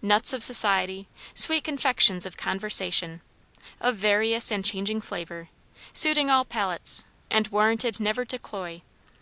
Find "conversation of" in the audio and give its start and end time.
2.38-3.96